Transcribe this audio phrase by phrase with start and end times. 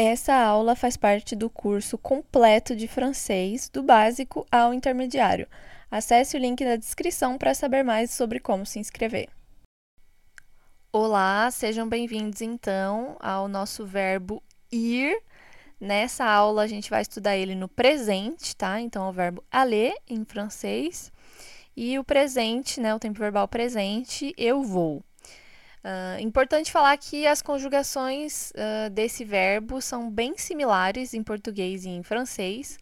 [0.00, 5.48] Essa aula faz parte do curso completo de francês, do básico ao intermediário.
[5.90, 9.28] Acesse o link na descrição para saber mais sobre como se inscrever.
[10.92, 14.40] Olá, sejam bem-vindos então ao nosso verbo
[14.70, 15.20] ir.
[15.80, 18.80] Nessa aula a gente vai estudar ele no presente, tá?
[18.80, 21.10] Então é o verbo aller em francês
[21.76, 22.94] e o presente, né?
[22.94, 25.02] O tempo verbal presente, eu vou.
[25.84, 31.90] Uh, importante falar que as conjugações uh, desse verbo são bem similares em português e
[31.90, 32.78] em francês.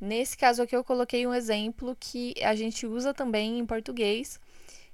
[0.00, 4.40] Nesse caso aqui, eu coloquei um exemplo que a gente usa também em português,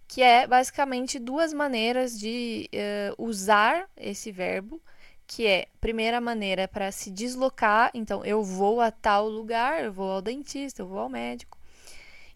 [0.09, 4.83] que é basicamente duas maneiras de uh, usar esse verbo,
[5.27, 9.93] que é, primeira maneira é para se deslocar, então eu vou a tal lugar, eu
[9.93, 11.59] vou ao dentista, eu vou ao médico.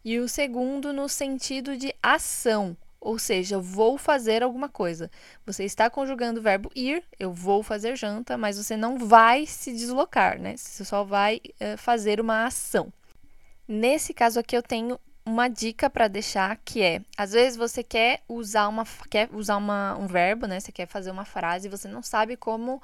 [0.04, 5.10] E o segundo no sentido de ação, ou seja, vou fazer alguma coisa.
[5.46, 9.72] Você está conjugando o verbo ir, eu vou fazer janta, mas você não vai se
[9.72, 10.56] deslocar, né?
[10.56, 12.92] Você só vai uh, fazer uma ação.
[13.66, 18.20] Nesse caso aqui eu tenho uma dica para deixar que é, às vezes você quer
[18.28, 20.60] usar uma quer usar uma, um verbo, né?
[20.60, 22.82] Você quer fazer uma frase e você não sabe como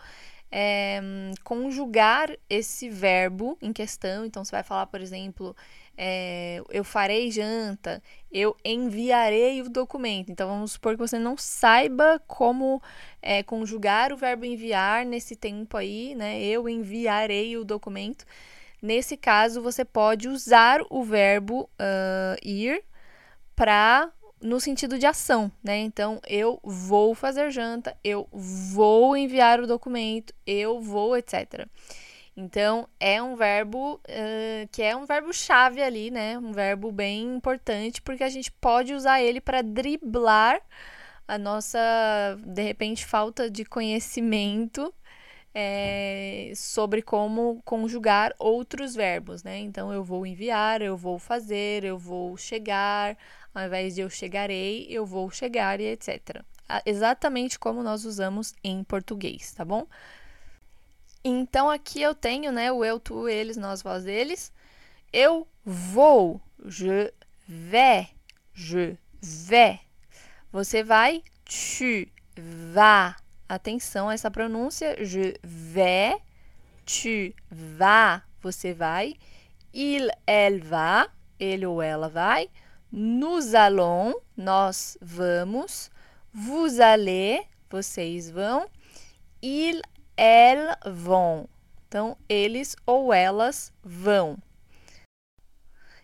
[0.50, 1.00] é,
[1.44, 4.24] conjugar esse verbo em questão.
[4.24, 5.54] Então você vai falar, por exemplo,
[5.96, 10.30] é, eu farei janta, eu enviarei o documento.
[10.30, 12.82] Então, vamos supor que você não saiba como
[13.22, 16.40] é, conjugar o verbo enviar nesse tempo aí, né?
[16.42, 18.26] Eu enviarei o documento.
[18.82, 22.84] Nesse caso, você pode usar o verbo uh, ir
[23.54, 25.78] para no sentido de ação, né?
[25.78, 31.66] Então, eu vou fazer janta, eu vou enviar o documento, eu vou, etc.
[32.36, 36.38] Então, é um verbo uh, que é um verbo chave ali, né?
[36.38, 40.60] Um verbo bem importante, porque a gente pode usar ele para driblar
[41.26, 41.78] a nossa,
[42.44, 44.94] de repente, falta de conhecimento
[45.54, 49.58] é, sobre como conjugar outros verbos, né?
[49.58, 53.16] Então, eu vou enviar, eu vou fazer, eu vou chegar,
[53.56, 56.42] ao invés de eu chegarei, eu vou chegar e etc.
[56.84, 59.86] Exatamente como nós usamos em português, tá bom?
[61.24, 64.52] Então aqui eu tenho, né, o eu, tu, eles, nós, vós, eles.
[65.10, 67.10] Eu vou, je
[67.48, 68.08] vais,
[68.52, 69.80] je vais.
[70.52, 72.06] Você vai, tu
[72.74, 73.16] vas.
[73.48, 76.20] Atenção a essa pronúncia, je vais,
[76.84, 79.14] tu vas, você vai.
[79.72, 81.08] Il, elle va,
[81.38, 82.50] ele ou ela vai.
[82.92, 85.90] Nous allons, nós vamos.
[86.32, 88.68] Vous allez, vocês vão.
[89.42, 89.82] Il,
[90.16, 91.48] elles vont.
[91.88, 94.38] Então, eles ou elas vão.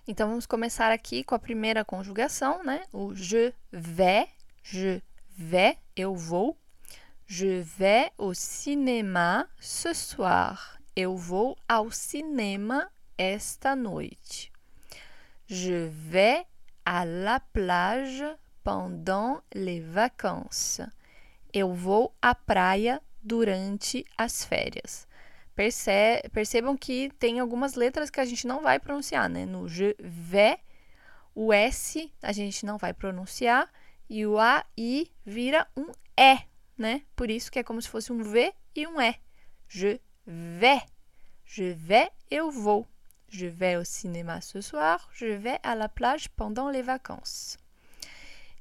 [0.07, 2.85] Então, vamos começar aqui com a primeira conjugação, né?
[2.93, 4.29] O je vais,
[4.63, 5.01] je
[5.37, 6.57] vais, eu vou.
[7.27, 10.81] Je vais au cinéma ce soir.
[10.95, 14.53] Eu vou ao cinema esta noite.
[15.47, 16.47] Je vais
[16.93, 18.23] à la plage
[18.63, 20.83] pendant les vacances.
[21.55, 25.09] Eu vou à praia durante as férias.
[25.55, 29.47] Perce percebam que tem algumas letras que a gente não vai pronunciar, né?
[29.47, 30.59] No je vais,
[31.35, 33.71] o S a gente não vai pronunciar
[34.11, 36.39] e o A, I vira um E,
[36.77, 37.03] né?
[37.17, 39.15] Por isso que é como se fosse um V e um E.
[39.67, 40.83] Je vais.
[41.47, 42.87] Je vais, eu vou.
[43.33, 45.09] Je vais au cinéma ce soir.
[45.15, 47.57] Je vais à la plage pendant les vacances.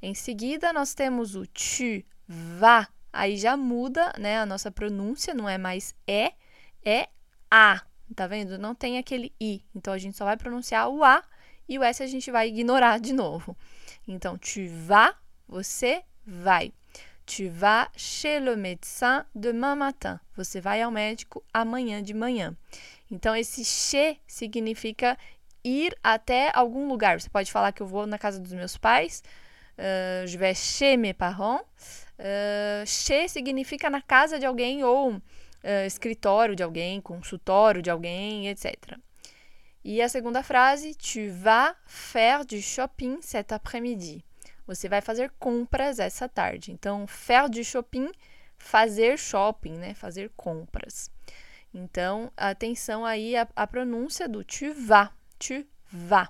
[0.02, 5.50] Em seguida, nós temos o tu vas aí já muda, né, a nossa pronúncia, não
[5.50, 6.32] é mais é,
[6.86, 7.10] é
[7.50, 7.82] a,
[8.16, 8.58] tá vendo?
[8.58, 9.62] Não tem aquele i.
[9.76, 11.22] Então a gente só vai pronunciar o a
[11.68, 13.56] e o s a gente vai ignorar de novo.
[14.08, 15.14] Então, tu vas,
[15.48, 16.74] você vai.
[17.26, 20.20] Tu vas chez le médecin demain matin.
[20.36, 22.56] Você vai ao médico amanhã de manhã.
[23.10, 25.18] Então, esse chez significa
[25.64, 27.20] ir até algum lugar.
[27.20, 29.24] Você pode falar que eu vou na casa dos meus pais.
[29.78, 31.62] Uh, je vais chez mes parents.
[32.20, 35.22] Uh, che significa na casa de alguém ou uh,
[35.88, 38.98] escritório de alguém, consultório de alguém, etc.
[39.84, 44.24] E a segunda frase, tu vas faire du shopping cet après-midi.
[44.68, 46.72] Você vai fazer compras essa tarde.
[46.72, 48.12] Então, faire du shopping,
[48.58, 49.94] fazer shopping, né?
[49.94, 51.10] Fazer compras.
[51.74, 55.10] Então, atenção aí à, à pronúncia do tu vas,
[55.40, 56.30] tu vas.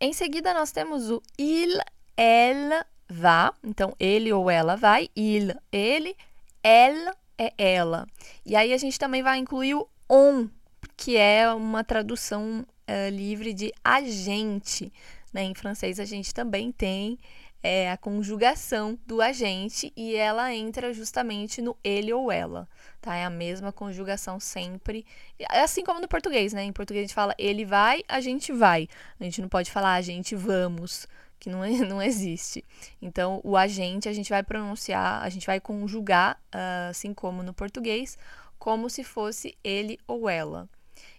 [0.00, 1.80] Em seguida, nós temos o il,
[2.16, 6.14] elle, vá, então ele ou ela vai, il, ele,
[6.62, 8.06] ela é ela.
[8.44, 10.48] E aí a gente também vai incluir o on,
[10.96, 14.92] que é uma tradução uh, livre de agente.
[15.34, 15.42] Né?
[15.42, 17.18] Em francês a gente também tem
[17.66, 22.68] é a conjugação do agente e ela entra justamente no ele ou ela,
[23.00, 23.16] tá?
[23.16, 25.06] É a mesma conjugação sempre.
[25.38, 26.62] É assim como no português, né?
[26.62, 28.86] Em português a gente fala ele vai, a gente vai.
[29.18, 31.08] A gente não pode falar a gente vamos,
[31.40, 32.62] que não, não existe.
[33.00, 37.54] Então, o agente a gente vai pronunciar, a gente vai conjugar, uh, assim como no
[37.54, 38.18] português,
[38.58, 40.68] como se fosse ele ou ela.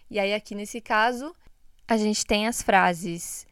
[0.08, 1.34] E aí, aqui nesse caso,
[1.88, 3.46] a gente tem as frases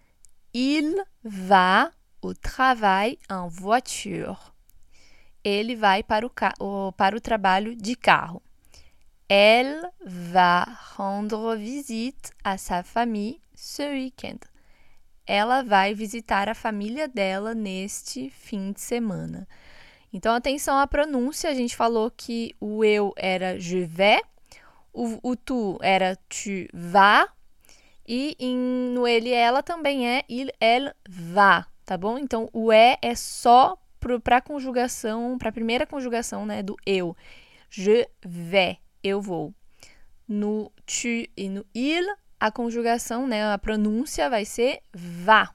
[0.56, 1.91] Il va
[2.23, 4.55] au travail en voiture.
[5.43, 6.25] Ele vai para
[6.61, 8.41] o, para o trabalho de carro.
[9.29, 10.65] Elle va
[10.97, 14.39] rendre visite à sa famille ce week-end.
[15.27, 19.49] Ela vai visitar a família dela neste fim de semana.
[20.12, 21.51] Então, atenção à pronúncia.
[21.51, 24.23] A gente falou que o eu era je vais,
[24.93, 27.29] o, o tu era tu vas,
[28.06, 28.56] e em,
[28.93, 32.19] no ele ela também é il, elle va tá bom?
[32.19, 33.79] Então, o é é só
[34.23, 37.17] para conjugação, para a primeira conjugação, né, do eu.
[37.71, 39.55] Je vais, eu vou.
[40.27, 42.05] No tu e no il,
[42.39, 45.55] a conjugação, né, a pronúncia vai ser va.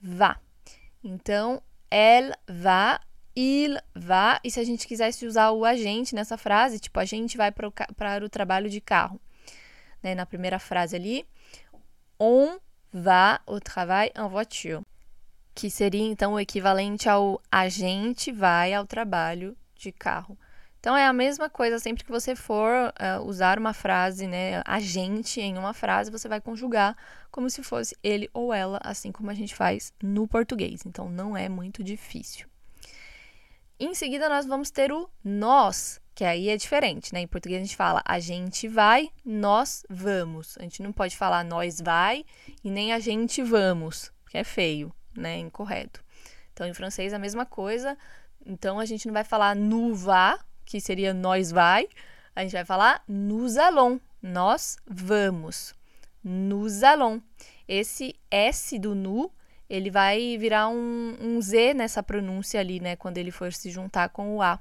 [0.00, 0.40] Va.
[1.02, 3.00] Então, elle va,
[3.34, 4.40] il va.
[4.42, 8.24] E se a gente quisesse usar o agente nessa frase, tipo, a gente vai para
[8.24, 9.20] o trabalho de carro.
[10.06, 11.26] Né, na primeira frase ali,
[12.16, 12.60] on
[12.92, 14.84] va au travail en voiture
[15.52, 20.38] que seria então o equivalente ao a gente vai ao trabalho de carro.
[20.78, 24.78] Então é a mesma coisa sempre que você for uh, usar uma frase, né, a
[24.78, 26.96] gente em uma frase, você vai conjugar
[27.28, 30.86] como se fosse ele ou ela, assim como a gente faz no português.
[30.86, 32.46] Então não é muito difícil.
[33.80, 37.20] Em seguida nós vamos ter o nós, que aí é diferente, né?
[37.20, 40.58] Em português a gente fala a gente vai, nós vamos.
[40.58, 42.24] A gente não pode falar nós vai
[42.64, 45.38] e nem a gente vamos, que é feio né?
[45.38, 46.04] Incorreto.
[46.52, 47.96] Então, em francês, a mesma coisa.
[48.44, 51.88] Então, a gente não vai falar nous va, que seria nós vai.
[52.34, 55.74] A gente vai falar nous allons, nós vamos.
[56.22, 57.20] Nous allons.
[57.66, 59.30] Esse S do nu,
[59.68, 62.94] ele vai virar um, um Z nessa pronúncia ali, né?
[62.96, 64.60] Quando ele for se juntar com o A.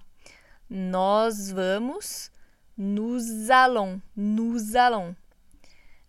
[0.78, 2.30] Nós vamos,
[2.78, 5.16] nous allons, nous allons.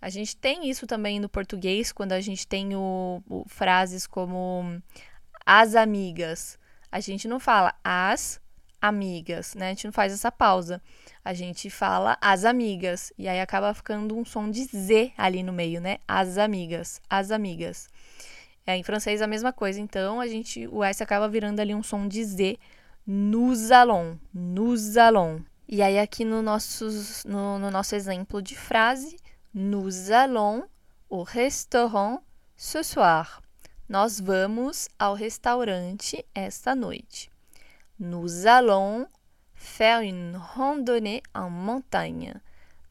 [0.03, 4.83] A gente tem isso também no português, quando a gente tem o, o, frases como
[5.47, 6.59] as amigas.
[6.91, 8.41] A gente não fala as
[8.83, 9.67] amigas, né?
[9.67, 10.83] A gente não faz essa pausa.
[11.25, 13.13] A gente fala as amigas.
[13.17, 15.99] E aí acaba ficando um som de Z ali no meio, né?
[16.09, 17.89] As amigas, as amigas.
[18.67, 21.85] É, em francês a mesma coisa, então a gente, o S acaba virando ali um
[21.85, 22.59] som de Z.
[23.06, 25.43] Nous allons, nous allons.
[25.69, 29.17] E aí aqui no, nossos, no, no nosso exemplo de frase,
[29.58, 30.69] Nous allons
[31.08, 32.23] au restaurant
[32.58, 33.41] ce soir.
[33.88, 37.31] Nós vamos ao restaurante esta noite.
[37.99, 39.06] Nous allons
[39.55, 42.35] faire une randonnée en montagne.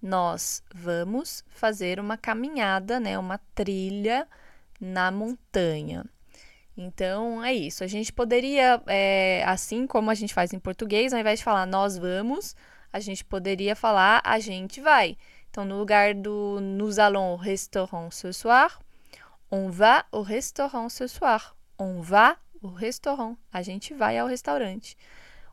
[0.02, 4.28] Nós vamos fazer uma caminhada, né, uma trilha
[4.82, 6.04] na montanha.
[6.78, 7.84] Então é isso.
[7.84, 11.66] A gente poderia, é, assim como a gente faz em português, ao invés de falar
[11.66, 12.56] nós vamos,
[12.92, 15.18] a gente poderia falar a gente vai.
[15.50, 18.82] Então, no lugar do nous allons au restaurant ce soir,
[19.50, 21.56] on va au restaurant ce soir.
[21.80, 23.38] On va au restaurant.
[23.54, 24.98] A gente vai ao restaurante.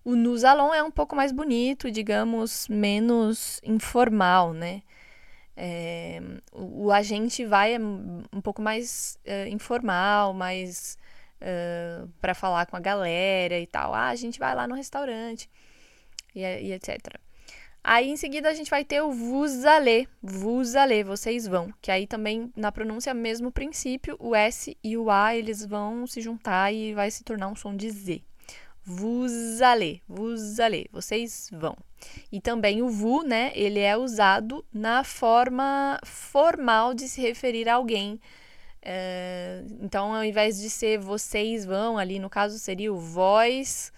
[0.04, 4.82] O nous allons é um pouco mais bonito, digamos, menos informal, né?
[5.56, 6.20] É,
[6.52, 10.98] o, o, a gente vai é um pouco mais é, informal, mais
[11.42, 13.92] é, para falar com a galera e tal.
[13.92, 15.50] Ah, a gente vai lá no restaurante
[16.34, 17.18] e, e etc.
[17.84, 20.06] Aí em seguida a gente vai ter o vous allez,
[21.04, 25.34] vocês vão, que aí também na pronúncia é mesmo princípio, o S e o A
[25.34, 28.22] eles vão se juntar e vai se tornar um som de Z.
[28.84, 30.00] Vous allez,
[30.90, 31.76] vocês vão.
[32.30, 37.74] E também o vous, né, ele é usado na forma formal de se referir a
[37.74, 38.20] alguém.
[38.84, 43.92] É, então, ao invés de ser vocês vão, ali no caso seria o vós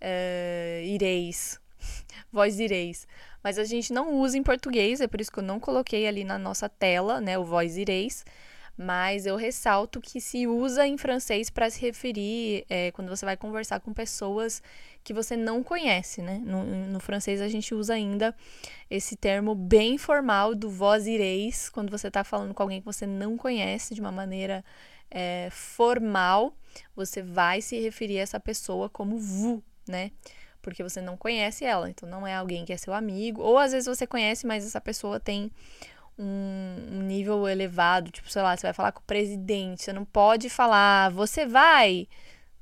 [0.00, 1.58] é, ireis,
[2.30, 3.08] vós ireis.
[3.42, 6.24] Mas a gente não usa em português, é por isso que eu não coloquei ali
[6.24, 8.24] na nossa tela, né, o vós ireis.
[8.76, 13.36] Mas eu ressalto que se usa em francês para se referir é, quando você vai
[13.36, 14.62] conversar com pessoas
[15.02, 16.42] que você não conhece, né?
[16.44, 18.34] No, no, francês a gente usa ainda
[18.90, 23.06] esse termo bem formal do vós ireis, quando você está falando com alguém que você
[23.06, 24.64] não conhece de uma maneira
[25.10, 26.54] é, formal,
[26.94, 30.10] você vai se referir a essa pessoa como vous, né?
[30.66, 33.70] porque você não conhece ela, então não é alguém que é seu amigo, ou às
[33.70, 35.48] vezes você conhece, mas essa pessoa tem
[36.18, 40.48] um, nível elevado, tipo, sei lá, você vai falar com o presidente, você não pode
[40.48, 42.08] falar, você vai,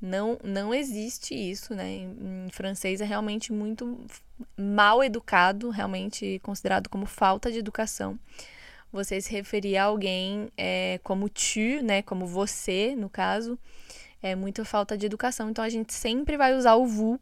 [0.00, 1.88] Não, não existe isso, né?
[1.88, 3.98] Em, em francês é realmente muito
[4.56, 8.18] mal educado, realmente considerado como falta de educação.
[8.92, 12.02] Você se referir a alguém é, como tu, né?
[12.02, 13.58] Como você, no caso,
[14.22, 15.50] é muita falta de educação.
[15.50, 17.18] Então a gente sempre vai usar o vous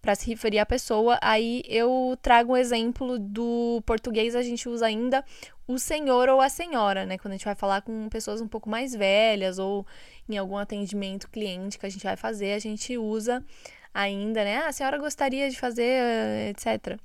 [0.00, 1.18] para se referir à pessoa.
[1.20, 5.24] Aí eu trago um exemplo do português, a gente usa ainda
[5.70, 7.16] o senhor ou a senhora, né?
[7.16, 9.86] Quando a gente vai falar com pessoas um pouco mais velhas ou
[10.28, 13.44] em algum atendimento cliente que a gente vai fazer, a gente usa
[13.94, 14.58] ainda, né?
[14.58, 16.98] Ah, a senhora gostaria de fazer, etc.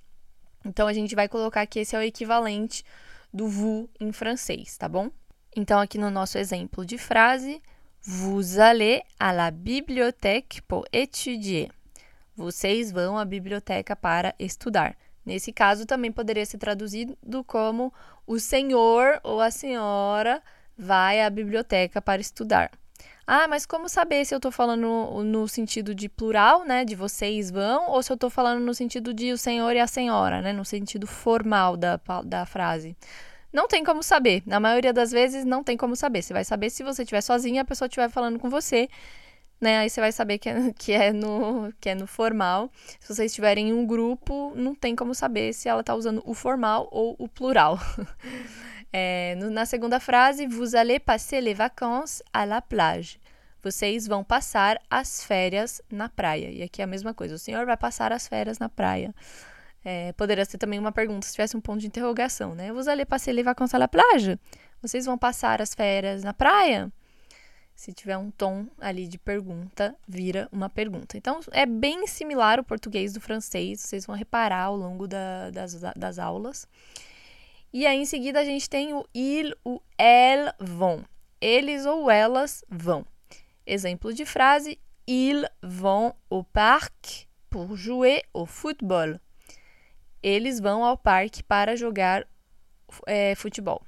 [0.65, 2.83] Então a gente vai colocar que esse é o equivalente
[3.31, 5.11] do vous em francês, tá bom?
[5.55, 7.61] Então aqui no nosso exemplo de frase,
[8.01, 11.69] vous allez à la bibliothèque pour étudier.
[12.35, 14.97] Vocês vão à biblioteca para estudar.
[15.25, 17.91] Nesse caso, também poderia ser traduzido como
[18.27, 20.41] o senhor ou a senhora
[20.77, 22.71] vai à biblioteca para estudar.
[23.27, 26.85] Ah, mas como saber se eu estou falando no sentido de plural, né?
[26.85, 29.87] De vocês vão, ou se eu estou falando no sentido de o senhor e a
[29.87, 30.53] senhora, né?
[30.53, 32.95] No sentido formal da, da frase.
[33.51, 34.43] Não tem como saber.
[34.45, 36.21] Na maioria das vezes, não tem como saber.
[36.21, 38.87] Você vai saber se você estiver sozinha a pessoa estiver falando com você
[39.59, 39.79] né?
[39.79, 42.69] Aí você vai saber que é, que é, no, que é no formal.
[42.99, 46.33] Se vocês estiverem em um grupo, não tem como saber se ela está usando o
[46.33, 47.79] formal ou o plural.
[48.91, 53.19] é, no, na segunda frase, vous allez passer les vacances à la plage.
[53.63, 56.51] Vocês vão passar as férias na praia.
[56.51, 57.33] E aqui é a mesma coisa.
[57.33, 59.13] O senhor vai passar as férias na praia.
[59.83, 62.71] É, poderia ser também uma pergunta se tivesse um ponto de interrogação, né?
[62.71, 64.37] Vous allez passer les vacances à la plage?
[64.81, 66.91] Vocês vão passar as férias na praia?
[67.75, 71.17] Se tiver um tom ali de pergunta, vira uma pergunta.
[71.17, 75.79] Então, é bem similar o português do francês, vocês vão reparar ao longo da, das,
[75.95, 76.67] das aulas.
[77.73, 81.03] E aí, em seguida, a gente tem o il, o elles vont.
[81.41, 83.05] Eles ou elas vão.
[83.65, 89.19] Exemplo de frase: Ils vont au parc pour jouer au football.
[90.23, 92.25] Eles vão ao parque para jogar
[93.05, 93.81] é, futebol.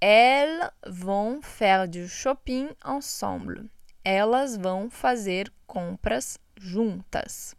[0.00, 3.70] Elles vont faire du shopping ensemble.
[4.04, 7.56] Elas vão fazer compras juntas.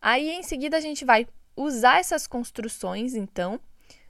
[0.00, 1.26] Aí em seguida a gente vai
[1.56, 3.60] usar essas construções, então.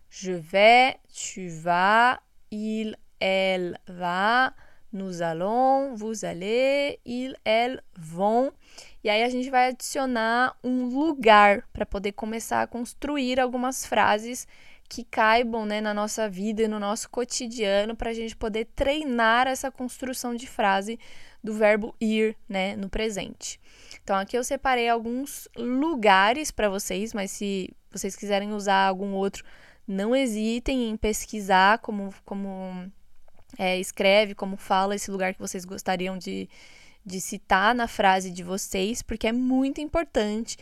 [0.09, 2.18] Je vais, tu vas,
[2.50, 4.52] il, elle va,
[4.92, 8.52] nous allons, vous allez, il, elle vont.
[9.04, 14.47] E aí a gente vai adicionar um lugar para poder começar a construir algumas frases
[14.90, 19.47] que caibam né, na nossa vida e no nosso cotidiano para a gente poder treinar
[19.47, 20.99] essa construção de frase
[21.42, 23.61] do verbo ir né, no presente.
[24.02, 29.44] Então, aqui eu separei alguns lugares para vocês, mas se vocês quiserem usar algum outro,
[29.87, 32.90] não hesitem em pesquisar como, como
[33.56, 36.49] é, escreve, como fala esse lugar que vocês gostariam de,
[37.06, 40.56] de citar na frase de vocês, porque é muito importante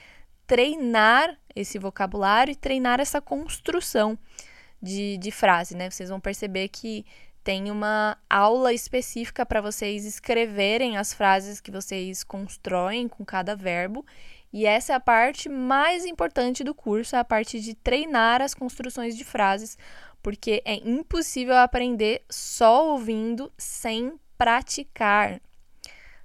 [0.48, 4.18] treinar esse vocabulário e treinar essa construção
[4.82, 5.90] de, de frase, né?
[5.90, 7.04] Vocês vão perceber que
[7.44, 14.04] tem uma aula específica para vocês escreverem as frases que vocês constroem com cada verbo.
[14.50, 18.54] E essa é a parte mais importante do curso, é a parte de treinar as
[18.54, 19.76] construções de frases,
[20.22, 25.40] porque é impossível aprender só ouvindo sem praticar,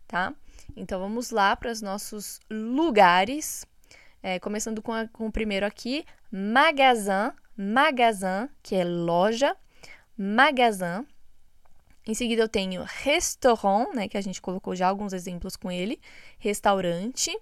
[0.08, 0.34] tá?
[0.76, 3.66] Então vamos lá para os nossos lugares
[4.24, 9.56] é, começando com, a, com o primeiro aqui, magasin, magasin, que é loja,
[10.18, 11.06] magasin.
[12.08, 16.00] Em seguida eu tenho restaurant, né, que a gente colocou já alguns exemplos com ele,
[16.40, 17.38] restaurante.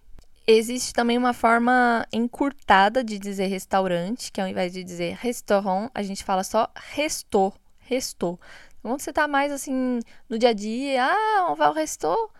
[0.46, 6.02] Existe também uma forma encurtada de dizer restaurante, que ao invés de dizer restaurant, a
[6.02, 8.40] gente fala só restou, restou.
[8.82, 12.32] Quando você tá mais assim no dia a dia, ah, on va ao restou,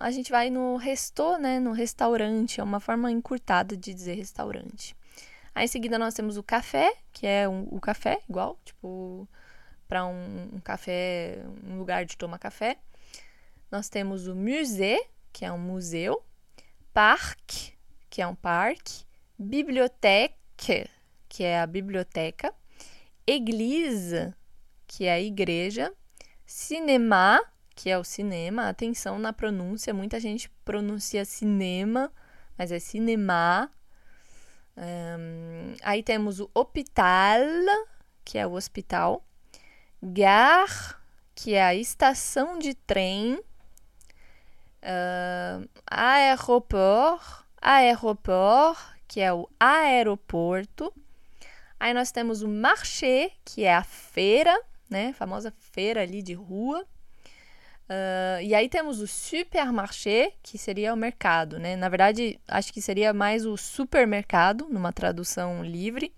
[0.00, 4.96] a gente vai no resto, né, no restaurante, é uma forma encurtada de dizer restaurante.
[5.54, 9.28] Aí em seguida nós temos o café, que é um, o café igual, tipo
[9.88, 12.76] para um, um, café, um lugar de tomar café.
[13.70, 15.00] Nós temos o musée,
[15.32, 16.22] que é um museu,
[16.92, 17.72] parc,
[18.10, 19.04] que é um parque,
[19.38, 20.88] bibliothèque,
[21.28, 22.52] que é a biblioteca,
[23.26, 24.34] église,
[24.86, 25.92] que é a igreja,
[26.44, 27.40] cinéma,
[27.76, 28.68] que é o cinema.
[28.68, 32.10] Atenção na pronúncia, muita gente pronuncia cinema,
[32.58, 33.70] mas é cinema.
[34.76, 37.40] Um, aí temos o hospital,
[38.24, 39.22] que é o hospital.
[40.02, 40.96] Gare,
[41.34, 43.38] que é a estação de trem.
[44.82, 50.92] Uh, aeroport, aeroport, que é o aeroporto.
[51.78, 55.08] Aí nós temos o marché, que é a feira, né?
[55.08, 56.86] A famosa feira ali de rua.
[57.88, 61.76] Uh, e aí temos o supermarché, que seria o mercado, né?
[61.76, 66.12] Na verdade, acho que seria mais o supermercado, numa tradução livre.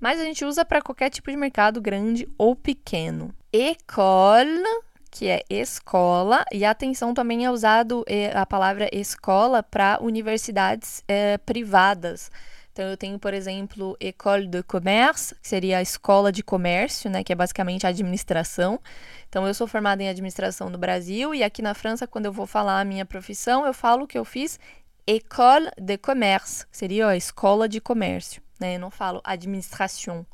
[0.00, 3.32] Mas a gente usa para qualquer tipo de mercado, grande ou pequeno.
[3.52, 4.64] École,
[5.10, 11.38] que é escola, e atenção também é usado é, a palavra escola para universidades é,
[11.38, 12.30] privadas.
[12.78, 17.24] Então, eu tenho, por exemplo, École de Commerce, que seria a escola de comércio, né,
[17.24, 18.78] que é basicamente a administração.
[19.28, 22.46] Então, eu sou formada em administração no Brasil e aqui na França, quando eu vou
[22.46, 24.60] falar a minha profissão, eu falo que eu fiz
[25.04, 28.76] École de Commerce, que seria a escola de comércio, né?
[28.76, 30.24] Eu não falo administration,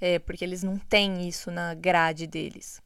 [0.00, 2.80] é, porque eles não têm isso na grade deles.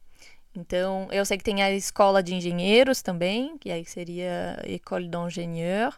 [0.55, 5.93] Então, eu sei que tem a escola de engenheiros também, que aí seria École d'ingénieur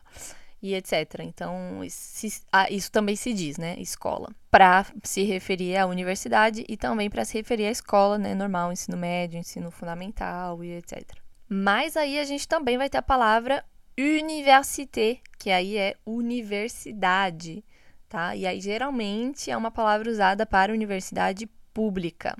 [0.66, 1.20] e etc.
[1.20, 3.76] Então, isso, ah, isso também se diz, né?
[3.80, 4.30] Escola.
[4.50, 8.34] Para se referir à universidade e também para se referir à escola, né?
[8.34, 11.04] Normal, ensino médio, ensino fundamental e etc.
[11.48, 13.64] Mas aí a gente também vai ter a palavra
[13.98, 17.64] université, que aí é universidade,
[18.10, 18.36] tá?
[18.36, 22.36] E aí geralmente é uma palavra usada para universidade pública.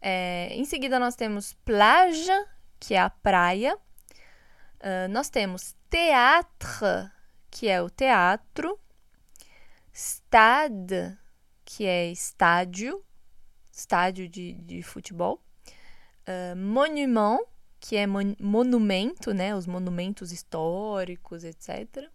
[0.00, 2.32] É, em seguida, nós temos plage,
[2.80, 3.78] que é a praia.
[4.82, 7.08] Uh, nós temos théâtre,
[7.48, 8.76] que é o teatro,
[9.94, 11.16] stade,
[11.64, 13.00] que é estádio,
[13.72, 15.40] estádio de, de futebol,
[16.26, 17.38] uh, monument,
[17.78, 22.10] que é mon monumento, né, os monumentos históricos, etc.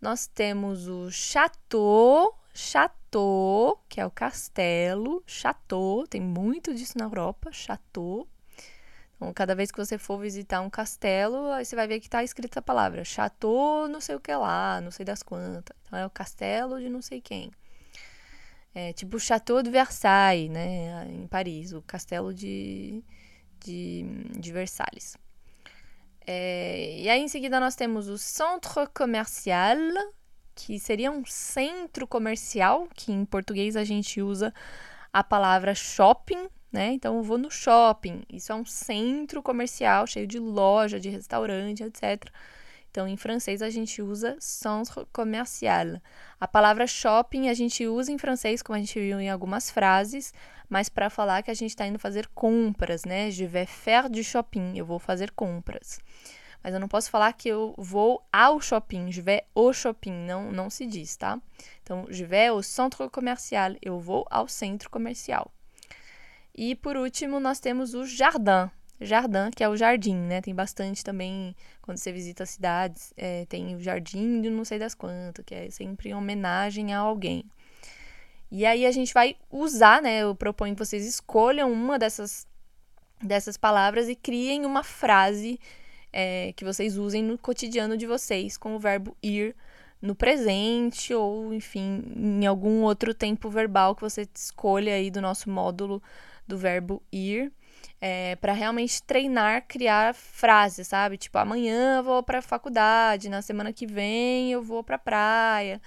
[0.00, 7.52] Nós temos o château, château, que é o castelo, château, tem muito disso na Europa,
[7.52, 8.26] château.
[9.20, 12.24] Então, cada vez que você for visitar um castelo, aí você vai ver que está
[12.24, 15.76] escrita a palavra Chateau não sei o que lá, não sei das quantas.
[15.86, 17.50] Então, é o castelo de não sei quem.
[18.74, 23.04] É tipo o Chateau de Versailles, né, em Paris, o castelo de,
[23.58, 24.06] de,
[24.38, 25.18] de Versalhes.
[26.26, 29.68] É, e aí, em seguida, nós temos o Centre Commercial,
[30.54, 34.54] que seria um centro comercial, que em português a gente usa
[35.12, 36.92] a palavra shopping, né?
[36.92, 41.82] Então eu vou no shopping, isso é um centro comercial cheio de loja, de restaurante,
[41.82, 42.30] etc.
[42.90, 46.00] Então em francês a gente usa centre commercial.
[46.40, 50.32] A palavra shopping a gente usa em francês, como a gente viu em algumas frases,
[50.68, 53.30] mas para falar que a gente está indo fazer compras, né?
[53.30, 56.00] Je vais faire du shopping, eu vou fazer compras.
[56.62, 60.52] Mas eu não posso falar que eu vou ao shopping, je vais au shopping, não,
[60.52, 61.40] não se diz, tá?
[61.82, 65.50] Então, je vais au centre commercial, eu vou ao centro comercial.
[66.54, 68.70] E por último, nós temos o jardim.
[69.00, 70.40] Jardim, que é o jardim, né?
[70.42, 74.94] Tem bastante também, quando você visita cidades, é, tem o jardim de não sei das
[74.94, 77.44] quantas, que é sempre em homenagem a alguém.
[78.50, 80.22] E aí a gente vai usar, né?
[80.22, 82.46] Eu proponho que vocês escolham uma dessas,
[83.22, 85.58] dessas palavras e criem uma frase
[86.12, 89.54] é, que vocês usem no cotidiano de vocês com o verbo ir
[90.02, 95.48] no presente ou, enfim, em algum outro tempo verbal que você escolha aí do nosso
[95.50, 96.02] módulo
[96.50, 97.52] do verbo ir,
[98.00, 101.16] é, para realmente treinar, criar frases, sabe?
[101.16, 105.80] Tipo, amanhã eu vou para a faculdade, na semana que vem eu vou para praia,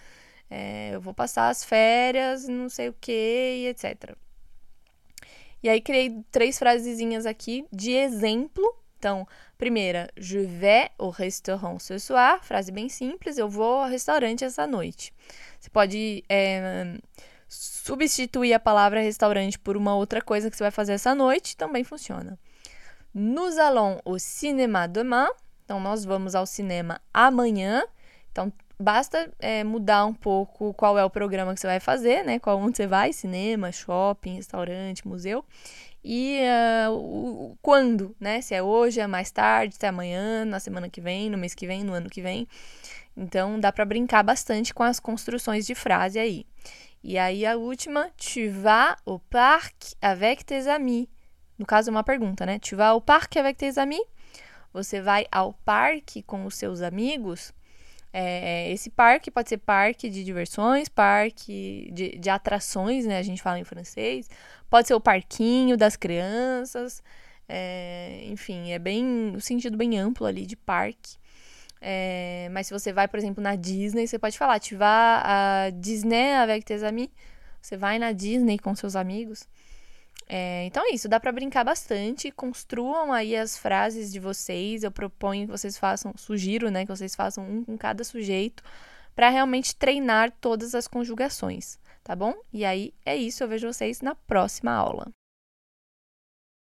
[0.50, 4.16] é, eu vou passar as férias, não sei o que, etc.
[5.62, 8.64] E aí criei três frasezinhas aqui de exemplo.
[9.00, 14.46] Então, primeira, je vais au restaurant ce soir, frase bem simples, eu vou ao restaurante
[14.46, 15.14] essa noite.
[15.60, 16.98] Você pode é,
[17.54, 21.84] substituir a palavra restaurante por uma outra coisa que você vai fazer essa noite, também
[21.84, 22.38] funciona.
[23.14, 25.30] Nous allons au cinéma demain.
[25.64, 27.84] Então, nós vamos ao cinema amanhã.
[28.32, 32.40] Então, basta é, mudar um pouco qual é o programa que você vai fazer, né?
[32.40, 35.46] Qual onde você vai, cinema, shopping, restaurante, museu.
[36.04, 36.40] E
[36.90, 38.42] uh, o, quando, né?
[38.42, 41.54] Se é hoje, é mais tarde, se é amanhã, na semana que vem, no mês
[41.54, 42.48] que vem, no ano que vem.
[43.16, 46.46] Então, dá para brincar bastante com as construções de frase aí.
[47.04, 51.08] E aí a última, tu vas au parc avec tes amis.
[51.60, 52.60] No caso, é uma pergunta, né?
[52.60, 54.02] Tu vas au parc avec tes amis?
[54.72, 57.54] Você vai ao parque com os seus amigos?
[58.14, 63.18] É, esse parque pode ser parque de diversões, parque de, de atrações, né?
[63.18, 64.30] A gente fala em francês.
[64.70, 67.04] Pode ser o parquinho das crianças.
[67.50, 71.18] É, enfim, é bem o sentido bem amplo ali de parque.
[71.86, 76.34] É, mas se você vai, por exemplo, na Disney, você pode falar, vas à Disney
[76.36, 77.10] avec tes amis.
[77.62, 79.46] Você vai na Disney com seus amigos.
[80.30, 82.32] É, então é isso, dá para brincar bastante.
[82.32, 84.84] Construam aí as frases de vocês.
[84.84, 88.64] Eu proponho que vocês façam, sugiro, né, que vocês façam um com cada sujeito,
[89.14, 92.34] para realmente treinar todas as conjugações, tá bom?
[92.52, 95.12] E aí é isso, eu vejo vocês na próxima aula.